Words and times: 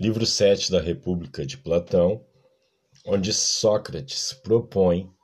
livro 0.00 0.24
7 0.24 0.72
da 0.72 0.80
República 0.80 1.44
de 1.44 1.58
Platão, 1.58 2.24
onde 3.04 3.34
Sócrates 3.34 4.32
propõe 4.32 5.14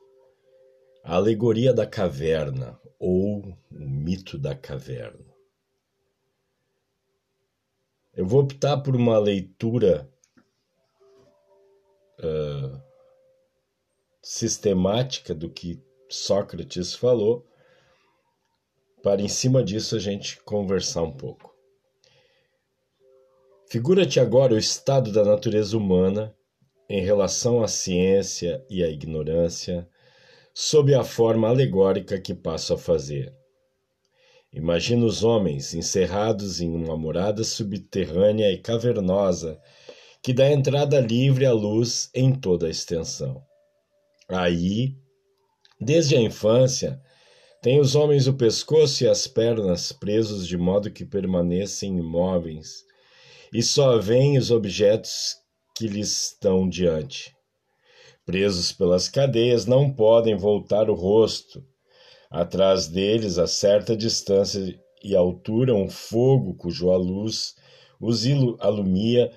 a 1.02 1.14
alegoria 1.14 1.72
da 1.72 1.87
caverna 1.87 2.79
ou 2.98 3.41
o 3.41 3.57
mito 3.70 4.36
da 4.36 4.54
caverna. 4.54 5.34
Eu 8.12 8.27
vou 8.27 8.43
optar 8.43 8.77
por 8.82 8.95
uma 8.95 9.18
leitura 9.18 10.12
uh, 12.18 12.79
sistemática 14.22 15.34
do 15.34 15.48
que 15.48 15.82
Sócrates 16.06 16.95
falou, 16.95 17.46
para 19.02 19.22
em 19.22 19.29
cima 19.29 19.64
disso 19.64 19.96
a 19.96 19.98
gente 19.98 20.38
conversar 20.43 21.00
um 21.00 21.16
pouco. 21.16 21.55
Figura-te 23.69 24.21
agora 24.21 24.55
o 24.55 24.59
estado 24.59 25.11
da 25.11 25.25
natureza 25.25 25.77
humana 25.77 26.33
em 26.88 27.01
relação 27.05 27.65
à 27.65 27.66
ciência 27.66 28.65
e 28.70 28.80
à 28.80 28.88
ignorância, 28.88 29.88
sob 30.55 30.95
a 30.95 31.02
forma 31.02 31.48
alegórica 31.48 32.21
que 32.21 32.33
passo 32.33 32.74
a 32.74 32.79
fazer. 32.79 33.34
Imagina 34.52 35.05
os 35.05 35.24
homens 35.24 35.74
encerrados 35.74 36.60
em 36.60 36.73
uma 36.73 36.97
morada 36.97 37.43
subterrânea 37.43 38.52
e 38.52 38.59
cavernosa 38.59 39.60
que 40.23 40.33
dá 40.33 40.48
entrada 40.48 41.01
livre 41.01 41.45
à 41.45 41.52
luz 41.52 42.09
em 42.15 42.33
toda 42.33 42.69
a 42.69 42.71
extensão. 42.71 43.43
Aí, 44.29 44.95
desde 45.80 46.15
a 46.15 46.21
infância, 46.21 47.01
têm 47.60 47.80
os 47.80 47.96
homens 47.96 48.29
o 48.29 48.35
pescoço 48.35 49.02
e 49.02 49.09
as 49.09 49.27
pernas 49.27 49.91
presos 49.91 50.46
de 50.46 50.57
modo 50.57 50.88
que 50.88 51.05
permanecem 51.05 51.98
imóveis 51.98 52.87
e 53.52 53.62
só 53.62 53.98
veem 53.98 54.38
os 54.38 54.50
objetos 54.50 55.36
que 55.77 55.87
lhes 55.87 56.30
estão 56.32 56.68
diante. 56.68 57.34
Presos 58.24 58.73
pelas 58.73 59.09
cadeias, 59.09 59.66
não 59.66 59.93
podem 59.93 60.37
voltar 60.37 60.90
o 60.90 60.95
rosto. 60.95 61.65
Atrás 62.30 62.88
deles, 62.88 63.38
a 63.38 63.46
certa 63.46 63.96
distância 63.96 64.60
e 65.03 65.15
altura, 65.15 65.75
um 65.75 65.88
fogo 65.88 66.54
cujo 66.54 66.91
a 66.91 66.97
luz 66.97 67.54
os 68.00 68.25
alumia. 68.59 69.31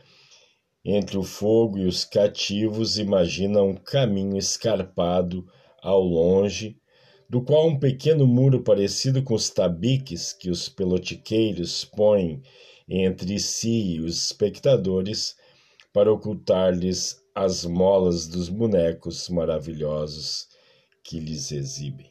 Entre 0.83 1.17
o 1.17 1.23
fogo 1.23 1.77
e 1.77 1.85
os 1.85 2.05
cativos, 2.05 2.97
imagina 2.97 3.61
um 3.61 3.75
caminho 3.75 4.37
escarpado 4.37 5.45
ao 5.81 6.01
longe, 6.01 6.78
do 7.29 7.41
qual 7.41 7.67
um 7.67 7.77
pequeno 7.77 8.25
muro 8.25 8.63
parecido 8.63 9.21
com 9.21 9.35
os 9.35 9.49
tabiques 9.49 10.33
que 10.33 10.49
os 10.49 10.67
pelotiqueiros 10.67 11.85
põem 11.85 12.41
entre 12.89 13.37
si 13.39 13.95
e 13.95 14.01
os 14.01 14.25
espectadores 14.25 15.35
para 15.93 16.11
ocultar-lhes 16.11 17.21
as 17.35 17.63
molas 17.63 18.27
dos 18.27 18.49
bonecos 18.49 19.29
maravilhosos 19.29 20.47
que 21.03 21.19
lhes 21.19 21.51
exibem. 21.51 22.09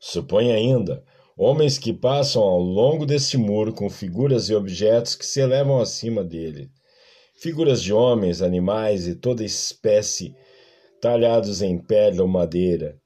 Supõe 0.00 0.50
ainda 0.50 1.04
homens 1.36 1.78
que 1.78 1.92
passam 1.92 2.42
ao 2.42 2.58
longo 2.58 3.04
desse 3.04 3.36
muro 3.36 3.72
com 3.72 3.88
figuras 3.90 4.48
e 4.48 4.54
objetos 4.54 5.14
que 5.14 5.26
se 5.26 5.40
elevam 5.40 5.78
acima 5.78 6.24
dele, 6.24 6.70
figuras 7.34 7.82
de 7.82 7.92
homens, 7.92 8.40
animais 8.40 9.06
e 9.06 9.14
toda 9.14 9.44
espécie 9.44 10.34
talhados 11.00 11.60
em 11.60 11.78
pele 11.78 12.20
ou 12.20 12.28
madeira. 12.28 12.98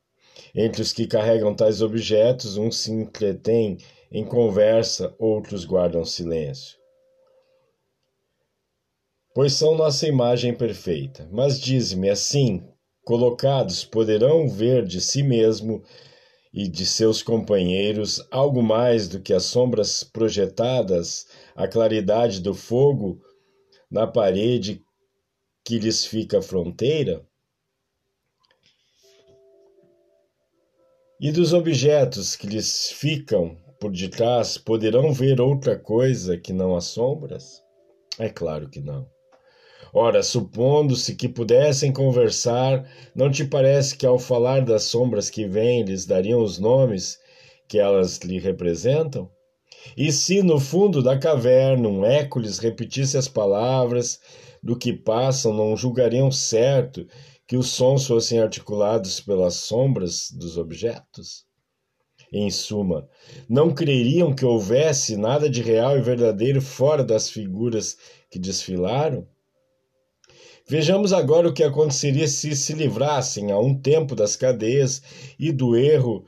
Entre 0.54 0.82
os 0.82 0.92
que 0.92 1.06
carregam 1.06 1.54
tais 1.54 1.82
objetos, 1.82 2.56
uns 2.56 2.78
se 2.78 2.92
entretêm 2.92 3.78
em 4.10 4.24
conversa, 4.24 5.14
outros 5.18 5.64
guardam 5.64 6.04
silêncio. 6.04 6.78
Pois 9.34 9.52
são 9.54 9.76
nossa 9.76 10.06
imagem 10.06 10.54
perfeita. 10.54 11.28
Mas 11.32 11.58
dize-me 11.58 12.08
assim: 12.08 12.62
colocados 13.04 13.84
poderão 13.84 14.48
ver 14.48 14.86
de 14.86 15.00
si 15.00 15.22
mesmo 15.22 15.82
e 16.52 16.68
de 16.68 16.86
seus 16.86 17.20
companheiros 17.20 18.24
algo 18.30 18.62
mais 18.62 19.08
do 19.08 19.20
que 19.20 19.34
as 19.34 19.42
sombras 19.42 20.04
projetadas, 20.04 21.26
a 21.56 21.66
claridade 21.66 22.40
do 22.40 22.54
fogo 22.54 23.20
na 23.90 24.06
parede 24.06 24.80
que 25.64 25.80
lhes 25.80 26.06
fica 26.06 26.40
fronteira? 26.40 27.26
E 31.24 31.32
dos 31.32 31.54
objetos 31.54 32.36
que 32.36 32.46
lhes 32.46 32.90
ficam 32.90 33.56
por 33.80 33.90
detrás 33.90 34.58
poderão 34.58 35.10
ver 35.10 35.40
outra 35.40 35.74
coisa 35.74 36.36
que 36.36 36.52
não 36.52 36.76
as 36.76 36.84
sombras? 36.84 37.62
É 38.18 38.28
claro 38.28 38.68
que 38.68 38.78
não. 38.78 39.06
Ora, 39.90 40.22
supondo-se 40.22 41.14
que 41.14 41.26
pudessem 41.26 41.90
conversar, 41.90 42.86
não 43.14 43.30
te 43.30 43.42
parece 43.42 43.96
que 43.96 44.04
ao 44.04 44.18
falar 44.18 44.66
das 44.66 44.82
sombras 44.82 45.30
que 45.30 45.48
vêm 45.48 45.82
lhes 45.82 46.04
dariam 46.04 46.42
os 46.42 46.58
nomes 46.58 47.18
que 47.66 47.78
elas 47.78 48.18
lhe 48.18 48.38
representam? 48.38 49.30
E 49.96 50.12
se 50.12 50.42
no 50.42 50.60
fundo 50.60 51.02
da 51.02 51.16
caverna 51.16 51.88
um 51.88 52.04
eco 52.04 52.38
lhes 52.38 52.58
repetisse 52.58 53.16
as 53.16 53.28
palavras 53.28 54.20
do 54.62 54.76
que 54.76 54.92
passam, 54.92 55.54
não 55.54 55.74
julgariam 55.74 56.30
certo 56.30 57.06
que 57.46 57.56
os 57.56 57.68
sons 57.68 58.06
fossem 58.06 58.40
articulados 58.40 59.20
pelas 59.20 59.54
sombras 59.54 60.30
dos 60.30 60.56
objetos? 60.56 61.44
Em 62.32 62.50
suma, 62.50 63.08
não 63.48 63.72
creriam 63.72 64.34
que 64.34 64.44
houvesse 64.44 65.16
nada 65.16 65.48
de 65.48 65.62
real 65.62 65.96
e 65.96 66.02
verdadeiro 66.02 66.60
fora 66.60 67.04
das 67.04 67.30
figuras 67.30 67.96
que 68.30 68.38
desfilaram? 68.38 69.26
Vejamos 70.66 71.12
agora 71.12 71.48
o 71.48 71.52
que 71.52 71.62
aconteceria 71.62 72.26
se 72.26 72.56
se 72.56 72.72
livrassem 72.72 73.52
a 73.52 73.58
um 73.58 73.78
tempo 73.78 74.16
das 74.16 74.34
cadeias 74.34 75.02
e 75.38 75.52
do 75.52 75.76
erro 75.76 76.24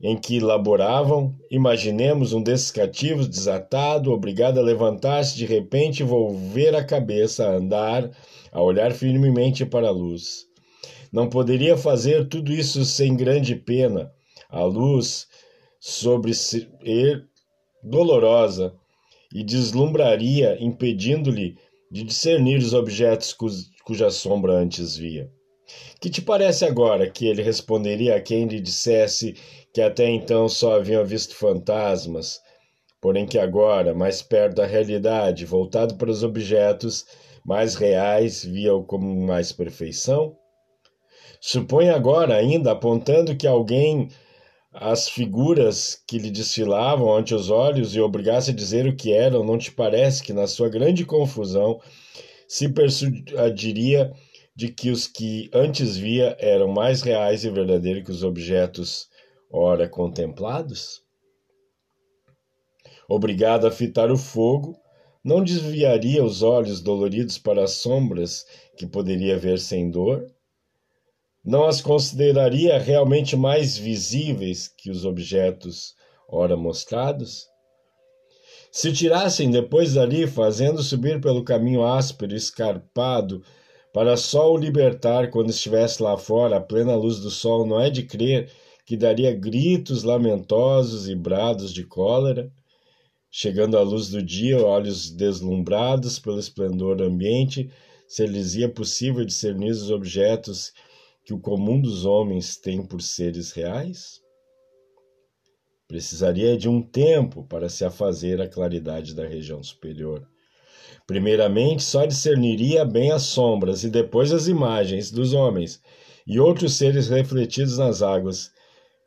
em 0.00 0.16
que 0.16 0.40
laboravam. 0.40 1.34
Imaginemos 1.50 2.32
um 2.32 2.42
desses 2.42 2.70
cativos 2.70 3.28
desatado, 3.28 4.12
obrigado 4.12 4.58
a 4.58 4.62
levantar-se 4.62 5.36
de 5.36 5.44
repente 5.44 6.00
e 6.00 6.06
volver 6.06 6.74
a 6.74 6.84
cabeça, 6.84 7.46
a 7.46 7.56
andar, 7.56 8.10
a 8.52 8.62
olhar 8.62 8.92
firmemente 8.92 9.66
para 9.66 9.88
a 9.88 9.92
luz. 9.92 10.46
Não 11.12 11.28
poderia 11.28 11.76
fazer 11.76 12.28
tudo 12.28 12.52
isso 12.52 12.84
sem 12.84 13.16
grande 13.16 13.56
pena 13.56 14.12
a 14.48 14.62
luz 14.64 15.26
sobre 15.80 16.32
ele 16.82 17.24
dolorosa 17.82 18.74
e 19.32 19.42
deslumbraria, 19.42 20.56
impedindo-lhe 20.60 21.56
de 21.90 22.02
discernir 22.02 22.58
os 22.58 22.74
objetos 22.74 23.34
cuja 23.84 24.10
sombra 24.10 24.54
antes 24.54 24.96
via. 24.96 25.30
Que 26.00 26.10
te 26.10 26.22
parece 26.22 26.64
agora 26.64 27.10
que 27.10 27.26
ele 27.26 27.42
responderia 27.42 28.16
a 28.16 28.20
quem 28.20 28.46
lhe 28.46 28.60
dissesse 28.60 29.34
que 29.72 29.80
até 29.80 30.08
então 30.08 30.48
só 30.48 30.76
haviam 30.76 31.04
visto 31.04 31.34
fantasmas, 31.34 32.40
porém 33.00 33.26
que 33.26 33.38
agora, 33.38 33.94
mais 33.94 34.22
perto 34.22 34.56
da 34.56 34.66
realidade, 34.66 35.44
voltado 35.44 35.96
para 35.96 36.10
os 36.10 36.22
objetos 36.22 37.04
mais 37.44 37.74
reais, 37.74 38.44
via-o 38.44 38.82
como 38.82 39.14
mais 39.26 39.52
perfeição? 39.52 40.36
Supõe 41.40 41.90
agora, 41.90 42.34
ainda 42.34 42.72
apontando 42.72 43.36
que 43.36 43.46
alguém 43.46 44.08
as 44.72 45.08
figuras 45.08 46.00
que 46.06 46.18
lhe 46.18 46.30
desfilavam 46.30 47.14
ante 47.14 47.34
os 47.34 47.50
olhos 47.50 47.94
e 47.94 48.00
obrigasse 48.00 48.50
a 48.50 48.54
dizer 48.54 48.86
o 48.86 48.94
que 48.94 49.12
eram, 49.12 49.44
não 49.44 49.58
te 49.58 49.72
parece 49.72 50.22
que, 50.22 50.32
na 50.32 50.46
sua 50.46 50.68
grande 50.68 51.04
confusão, 51.04 51.80
se 52.46 52.68
persuadiria 52.68 54.12
de 54.58 54.68
que 54.68 54.90
os 54.90 55.06
que 55.06 55.48
antes 55.54 55.96
via 55.96 56.36
eram 56.40 56.66
mais 56.66 57.02
reais 57.02 57.44
e 57.44 57.50
verdadeiros 57.50 58.02
que 58.02 58.10
os 58.10 58.24
objetos 58.24 59.08
ora 59.48 59.88
contemplados? 59.88 61.00
Obrigado 63.08 63.68
a 63.68 63.70
fitar 63.70 64.10
o 64.10 64.18
fogo, 64.18 64.76
não 65.22 65.44
desviaria 65.44 66.24
os 66.24 66.42
olhos 66.42 66.80
doloridos 66.80 67.38
para 67.38 67.62
as 67.62 67.74
sombras 67.74 68.44
que 68.76 68.84
poderia 68.86 69.38
ver 69.38 69.60
sem 69.60 69.88
dor? 69.88 70.26
não 71.48 71.64
as 71.64 71.80
consideraria 71.80 72.78
realmente 72.78 73.34
mais 73.34 73.74
visíveis 73.78 74.68
que 74.68 74.90
os 74.90 75.06
objetos 75.06 75.94
ora 76.28 76.56
mostrados? 76.58 77.46
Se 78.70 78.92
tirassem 78.92 79.50
depois 79.50 79.94
dali, 79.94 80.26
fazendo 80.26 80.82
subir 80.82 81.22
pelo 81.22 81.42
caminho 81.42 81.82
áspero 81.82 82.34
escarpado, 82.34 83.42
para 83.92 84.16
só 84.16 84.52
o 84.52 84.56
libertar 84.56 85.30
quando 85.30 85.50
estivesse 85.50 86.02
lá 86.02 86.16
fora, 86.16 86.56
à 86.56 86.60
plena 86.60 86.94
luz 86.94 87.18
do 87.18 87.30
sol, 87.30 87.66
não 87.66 87.80
é 87.80 87.90
de 87.90 88.02
crer 88.02 88.50
que 88.84 88.96
daria 88.96 89.34
gritos 89.34 90.02
lamentosos 90.02 91.08
e 91.08 91.14
brados 91.14 91.72
de 91.72 91.84
cólera? 91.84 92.50
Chegando 93.30 93.76
à 93.76 93.82
luz 93.82 94.08
do 94.08 94.22
dia, 94.22 94.64
olhos 94.64 95.10
deslumbrados 95.10 96.18
pelo 96.18 96.38
esplendor 96.38 97.02
ambiente, 97.02 97.70
se 98.06 98.26
lhes 98.26 98.54
ia 98.54 98.68
possível 98.68 99.24
discernir 99.24 99.70
os 99.70 99.90
objetos 99.90 100.72
que 101.24 101.34
o 101.34 101.38
comum 101.38 101.78
dos 101.78 102.06
homens 102.06 102.56
tem 102.56 102.82
por 102.82 103.02
seres 103.02 103.52
reais? 103.52 104.22
Precisaria 105.86 106.56
de 106.56 106.68
um 106.68 106.82
tempo 106.82 107.44
para 107.44 107.68
se 107.68 107.84
afazer 107.84 108.40
a 108.40 108.48
claridade 108.48 109.14
da 109.14 109.26
região 109.26 109.62
superior. 109.62 110.26
Primeiramente, 111.06 111.82
só 111.82 112.04
discerniria 112.04 112.84
bem 112.84 113.10
as 113.10 113.22
sombras 113.22 113.84
e 113.84 113.90
depois 113.90 114.32
as 114.32 114.46
imagens 114.46 115.10
dos 115.10 115.32
homens 115.32 115.80
e 116.26 116.38
outros 116.38 116.76
seres 116.76 117.08
refletidos 117.08 117.78
nas 117.78 118.02
águas. 118.02 118.50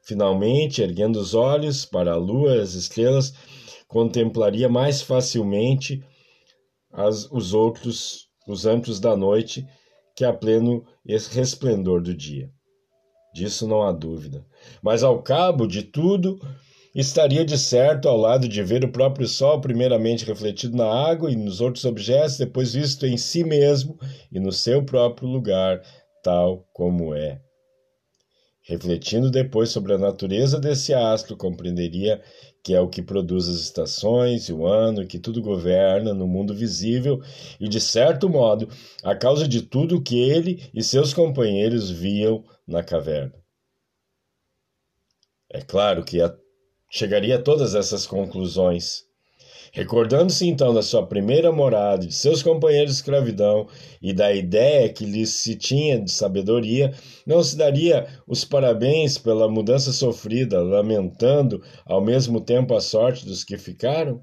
Finalmente, 0.03 0.81
erguendo 0.81 1.19
os 1.19 1.35
olhos 1.35 1.85
para 1.85 2.13
a 2.13 2.17
lua 2.17 2.55
e 2.55 2.59
as 2.59 2.73
estrelas, 2.73 3.33
contemplaria 3.87 4.67
mais 4.67 5.01
facilmente 5.01 6.03
as, 6.91 7.29
os 7.31 7.53
outros, 7.53 8.27
os 8.47 8.65
antros 8.65 8.99
da 8.99 9.15
noite, 9.15 9.67
que 10.15 10.25
a 10.25 10.33
pleno 10.33 10.83
resplendor 11.05 12.01
do 12.01 12.13
dia. 12.13 12.49
Disso 13.33 13.67
não 13.67 13.81
há 13.83 13.91
dúvida. 13.91 14.45
Mas 14.81 15.03
ao 15.03 15.21
cabo 15.21 15.65
de 15.67 15.83
tudo, 15.83 16.39
estaria 16.93 17.45
de 17.45 17.57
certo 17.57 18.09
ao 18.09 18.17
lado 18.17 18.47
de 18.47 18.61
ver 18.63 18.83
o 18.83 18.91
próprio 18.91 19.27
sol, 19.27 19.61
primeiramente 19.61 20.25
refletido 20.25 20.75
na 20.75 20.85
água 20.85 21.31
e 21.31 21.35
nos 21.35 21.61
outros 21.61 21.85
objetos, 21.85 22.37
depois 22.37 22.73
visto 22.73 23.05
em 23.05 23.17
si 23.17 23.43
mesmo 23.43 23.97
e 24.31 24.39
no 24.39 24.51
seu 24.51 24.83
próprio 24.83 25.27
lugar, 25.27 25.81
tal 26.23 26.67
como 26.73 27.15
é. 27.15 27.41
Refletindo 28.63 29.31
depois 29.31 29.69
sobre 29.69 29.93
a 29.93 29.97
natureza 29.97 30.59
desse 30.59 30.93
astro, 30.93 31.35
compreenderia 31.35 32.21
que 32.63 32.75
é 32.75 32.79
o 32.79 32.87
que 32.87 33.01
produz 33.01 33.49
as 33.49 33.55
estações 33.55 34.47
e 34.47 34.53
o 34.53 34.67
ano, 34.67 35.07
que 35.07 35.17
tudo 35.17 35.41
governa 35.41 36.13
no 36.13 36.27
mundo 36.27 36.53
visível 36.53 37.19
e, 37.59 37.67
de 37.67 37.81
certo 37.81 38.29
modo, 38.29 38.69
a 39.03 39.15
causa 39.15 39.47
de 39.47 39.63
tudo 39.63 40.01
que 40.01 40.19
ele 40.19 40.69
e 40.73 40.83
seus 40.83 41.13
companheiros 41.13 41.89
viam 41.89 42.43
na 42.67 42.83
caverna. 42.83 43.33
É 45.49 45.61
claro 45.61 46.03
que 46.05 46.21
chegaria 46.91 47.37
a 47.37 47.41
todas 47.41 47.73
essas 47.73 48.05
conclusões 48.05 49.05
Recordando-se 49.73 50.45
então 50.47 50.73
da 50.73 50.81
sua 50.81 51.07
primeira 51.07 51.49
morada, 51.49 52.05
de 52.05 52.13
seus 52.13 52.43
companheiros 52.43 52.91
de 52.91 52.97
escravidão 52.97 53.67
e 54.01 54.11
da 54.11 54.33
ideia 54.33 54.91
que 54.91 55.05
lhes 55.05 55.29
se 55.29 55.55
tinha 55.55 55.97
de 55.97 56.11
sabedoria, 56.11 56.93
não 57.25 57.41
se 57.41 57.55
daria 57.55 58.05
os 58.27 58.43
parabéns 58.43 59.17
pela 59.17 59.47
mudança 59.47 59.93
sofrida, 59.93 60.61
lamentando 60.61 61.63
ao 61.85 62.01
mesmo 62.01 62.41
tempo 62.41 62.75
a 62.75 62.81
sorte 62.81 63.25
dos 63.25 63.45
que 63.45 63.57
ficaram? 63.57 64.21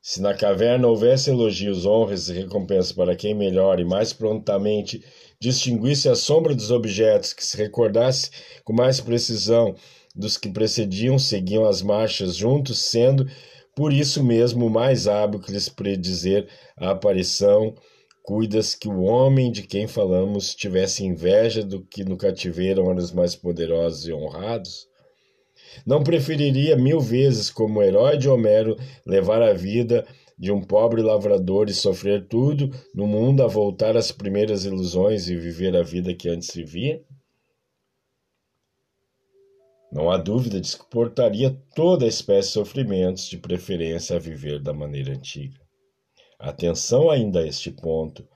Se 0.00 0.22
na 0.22 0.32
caverna 0.32 0.88
houvesse 0.88 1.28
elogios, 1.28 1.84
honras 1.84 2.30
e 2.30 2.32
recompensas 2.32 2.92
para 2.92 3.14
quem 3.14 3.34
melhor 3.34 3.78
e 3.78 3.84
mais 3.84 4.14
prontamente 4.14 5.04
distinguisse 5.38 6.08
a 6.08 6.14
sombra 6.14 6.54
dos 6.54 6.70
objetos, 6.70 7.34
que 7.34 7.44
se 7.44 7.58
recordasse 7.58 8.30
com 8.64 8.72
mais 8.72 9.02
precisão 9.02 9.74
dos 10.14 10.36
que 10.36 10.50
precediam, 10.50 11.18
seguiam 11.18 11.64
as 11.64 11.82
marchas 11.82 12.36
juntos, 12.36 12.78
sendo 12.78 13.26
por 13.74 13.92
isso 13.92 14.22
mesmo, 14.22 14.68
mais 14.68 15.06
hábil 15.06 15.40
que 15.40 15.52
lhes 15.52 15.68
predizer 15.68 16.48
a 16.76 16.90
aparição, 16.90 17.74
cuidas 18.22 18.74
que 18.74 18.88
o 18.88 19.02
homem 19.02 19.50
de 19.50 19.62
quem 19.62 19.86
falamos 19.86 20.54
tivesse 20.54 21.04
inveja 21.04 21.64
do 21.64 21.82
que 21.84 22.04
no 22.04 22.16
cativeiro 22.16 22.82
eram 22.82 22.96
os 22.96 23.12
mais 23.12 23.34
poderosos 23.34 24.06
e 24.06 24.12
honrados? 24.12 24.86
Não 25.86 26.02
preferiria 26.02 26.76
mil 26.76 27.00
vezes, 27.00 27.48
como 27.48 27.82
herói 27.82 28.18
de 28.18 28.28
Homero, 28.28 28.76
levar 29.06 29.40
a 29.40 29.52
vida 29.52 30.06
de 30.36 30.50
um 30.50 30.60
pobre 30.60 31.00
lavrador 31.00 31.68
e 31.68 31.74
sofrer 31.74 32.26
tudo 32.26 32.70
no 32.94 33.06
mundo 33.06 33.42
a 33.42 33.46
voltar 33.46 33.96
às 33.96 34.10
primeiras 34.10 34.64
ilusões 34.64 35.28
e 35.28 35.36
viver 35.36 35.76
a 35.76 35.82
vida 35.82 36.14
que 36.14 36.28
antes 36.28 36.54
vivia? 36.54 37.00
Não 39.92 40.08
há 40.08 40.16
dúvida 40.16 40.60
de 40.60 40.76
que 40.76 40.84
portaria 40.88 41.60
toda 41.74 42.06
espécie 42.06 42.48
de 42.48 42.54
sofrimentos, 42.54 43.28
de 43.28 43.36
preferência 43.36 44.16
a 44.16 44.20
viver 44.20 44.60
da 44.60 44.72
maneira 44.72 45.12
antiga. 45.12 45.58
Atenção 46.38 47.10
ainda 47.10 47.40
a 47.40 47.46
este 47.46 47.72
ponto, 47.72 48.26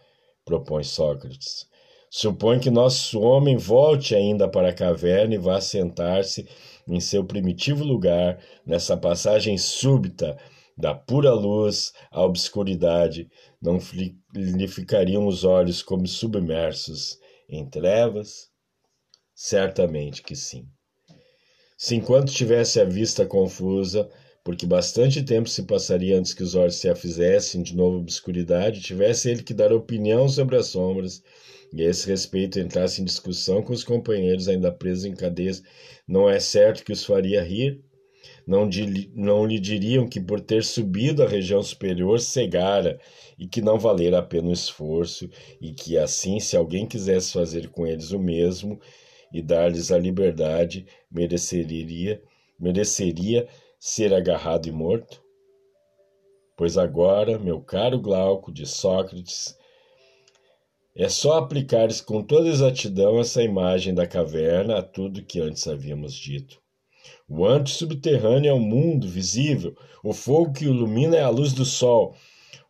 propõe 0.44 0.82
Sócrates. 0.82 1.66
Supõe 2.10 2.58
que 2.58 2.70
nosso 2.70 3.20
homem 3.20 3.56
volte 3.56 4.14
ainda 4.14 4.48
para 4.48 4.70
a 4.70 4.74
caverna 4.74 5.34
e 5.34 5.38
vá 5.38 5.60
sentar-se 5.60 6.48
em 6.86 7.00
seu 7.00 7.24
primitivo 7.24 7.84
lugar, 7.84 8.38
nessa 8.66 8.96
passagem 8.96 9.56
súbita 9.56 10.36
da 10.76 10.94
pura 10.94 11.32
luz 11.32 11.92
à 12.10 12.22
obscuridade, 12.22 13.30
não 13.62 13.78
lhe 14.34 14.68
ficariam 14.68 15.26
os 15.26 15.44
olhos 15.44 15.82
como 15.82 16.06
submersos 16.06 17.18
em 17.48 17.64
trevas? 17.64 18.48
Certamente 19.34 20.22
que 20.22 20.34
sim. 20.34 20.68
Se 21.84 21.94
enquanto 21.94 22.32
tivesse 22.32 22.80
a 22.80 22.84
vista 22.86 23.26
confusa, 23.26 24.08
porque 24.42 24.64
bastante 24.64 25.22
tempo 25.22 25.50
se 25.50 25.64
passaria 25.64 26.18
antes 26.18 26.32
que 26.32 26.42
os 26.42 26.54
olhos 26.54 26.76
se 26.76 26.88
afizessem 26.88 27.62
de 27.62 27.76
novo 27.76 27.98
obscuridade, 27.98 28.80
tivesse 28.80 29.28
ele 29.28 29.42
que 29.42 29.52
dar 29.52 29.70
opinião 29.70 30.26
sobre 30.26 30.56
as 30.56 30.68
sombras, 30.68 31.22
e 31.74 31.82
a 31.82 31.90
esse 31.90 32.08
respeito 32.08 32.58
entrasse 32.58 33.02
em 33.02 33.04
discussão 33.04 33.62
com 33.62 33.74
os 33.74 33.84
companheiros 33.84 34.48
ainda 34.48 34.72
presos 34.72 35.04
em 35.04 35.14
cadeias, 35.14 35.62
não 36.08 36.26
é 36.26 36.40
certo 36.40 36.82
que 36.82 36.90
os 36.90 37.04
faria 37.04 37.42
rir? 37.42 37.82
Não, 38.46 38.66
não 39.14 39.44
lhe 39.44 39.60
diriam 39.60 40.08
que 40.08 40.22
por 40.22 40.40
ter 40.40 40.64
subido 40.64 41.22
à 41.22 41.28
região 41.28 41.62
superior 41.62 42.18
cegara 42.18 42.98
e 43.38 43.46
que 43.46 43.60
não 43.60 43.78
valera 43.78 44.20
a 44.20 44.22
pena 44.22 44.48
o 44.48 44.52
esforço, 44.54 45.28
e 45.60 45.74
que 45.74 45.98
assim, 45.98 46.40
se 46.40 46.56
alguém 46.56 46.86
quisesse 46.86 47.30
fazer 47.30 47.68
com 47.68 47.86
eles 47.86 48.10
o 48.10 48.18
mesmo, 48.18 48.80
e 49.34 49.42
dar-lhes 49.42 49.90
a 49.90 49.98
liberdade, 49.98 50.86
mereceria, 51.10 52.22
mereceria 52.58 53.48
ser 53.80 54.14
agarrado 54.14 54.68
e 54.68 54.72
morto? 54.72 55.20
Pois 56.56 56.78
agora, 56.78 57.36
meu 57.36 57.60
caro 57.60 58.00
Glauco 58.00 58.52
de 58.52 58.64
Sócrates, 58.64 59.58
é 60.96 61.08
só 61.08 61.38
aplicares 61.38 62.00
com 62.00 62.22
toda 62.22 62.48
exatidão 62.48 63.18
essa 63.18 63.42
imagem 63.42 63.92
da 63.92 64.06
caverna 64.06 64.78
a 64.78 64.82
tudo 64.82 65.24
que 65.24 65.40
antes 65.40 65.66
havíamos 65.66 66.14
dito. 66.14 66.62
O 67.28 67.44
antes 67.44 67.74
subterrâneo 67.74 68.50
é 68.50 68.52
o 68.52 68.60
mundo 68.60 69.08
visível, 69.08 69.74
o 70.04 70.12
fogo 70.12 70.52
que 70.52 70.66
ilumina 70.66 71.16
é 71.16 71.22
a 71.22 71.28
luz 71.28 71.52
do 71.52 71.64
sol. 71.64 72.14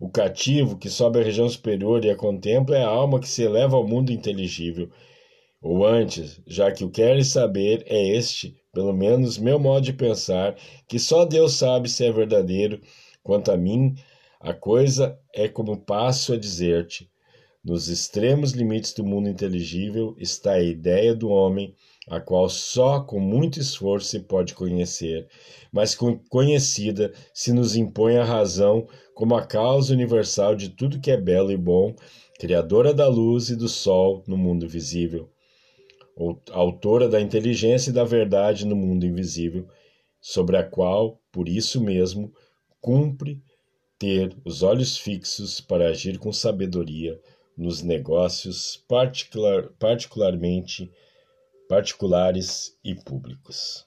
O 0.00 0.08
cativo 0.08 0.78
que 0.78 0.88
sobe 0.88 1.20
à 1.20 1.22
região 1.22 1.46
superior 1.46 2.02
e 2.05 2.10
a 2.10 2.17
contempla 2.17 2.78
é 2.78 2.82
a 2.82 2.88
alma 2.88 3.20
que 3.20 3.28
se 3.28 3.43
eleva 3.43 3.76
ao 3.76 3.87
mundo 3.87 4.10
inteligível. 4.10 4.90
Ou 5.66 5.87
antes, 5.87 6.43
já 6.46 6.70
que 6.70 6.84
o 6.84 6.90
queres 6.90 7.28
saber 7.28 7.84
é 7.87 8.08
este, 8.08 8.55
pelo 8.70 8.93
menos 8.93 9.38
meu 9.38 9.58
modo 9.58 9.82
de 9.82 9.94
pensar, 9.94 10.55
que 10.87 10.99
só 10.99 11.25
Deus 11.25 11.55
sabe 11.55 11.88
se 11.88 12.05
é 12.05 12.12
verdadeiro. 12.12 12.82
Quanto 13.22 13.50
a 13.50 13.56
mim, 13.56 13.94
a 14.38 14.52
coisa 14.52 15.19
é 15.32 15.49
como 15.49 15.81
passo 15.81 16.34
a 16.34 16.36
dizer-te. 16.36 17.10
Nos 17.65 17.88
extremos 17.88 18.50
limites 18.50 18.93
do 18.93 19.06
mundo 19.06 19.27
inteligível 19.27 20.15
está 20.19 20.53
a 20.53 20.62
ideia 20.62 21.15
do 21.15 21.31
homem, 21.31 21.74
a 22.10 22.20
qual 22.20 22.50
só 22.50 23.00
com 23.00 23.19
muito 23.19 23.58
esforço 23.58 24.08
se 24.08 24.20
pode 24.20 24.53
conhecer, 24.53 25.27
mas 25.72 25.96
conhecida 26.29 27.10
se 27.32 27.55
nos 27.55 27.74
impõe 27.74 28.19
a 28.19 28.24
razão 28.24 28.86
como 29.15 29.34
a 29.34 29.46
causa 29.46 29.94
universal 29.94 30.55
de 30.55 30.69
tudo 30.69 31.00
que 31.00 31.10
é 31.10 31.17
belo 31.17 31.50
e 31.50 31.56
bom, 31.56 31.94
criadora 32.38 32.93
da 32.93 33.08
luz 33.08 33.48
e 33.48 33.56
do 33.56 33.67
sol 33.67 34.22
no 34.27 34.36
mundo 34.36 34.69
visível 34.69 35.31
autora 36.52 37.08
da 37.08 37.20
inteligência 37.20 37.90
e 37.90 37.92
da 37.92 38.04
verdade 38.04 38.66
no 38.66 38.76
mundo 38.76 39.04
invisível, 39.04 39.68
sobre 40.20 40.56
a 40.56 40.62
qual, 40.62 41.20
por 41.30 41.48
isso 41.48 41.80
mesmo, 41.80 42.32
cumpre 42.80 43.42
ter 43.98 44.36
os 44.44 44.62
olhos 44.62 44.96
fixos 44.96 45.60
para 45.60 45.88
agir 45.88 46.18
com 46.18 46.32
sabedoria 46.32 47.20
nos 47.56 47.82
negócios 47.82 48.76
particular, 48.88 49.70
particularmente 49.78 50.90
particulares 51.68 52.78
e 52.84 52.94
públicos. 52.94 53.86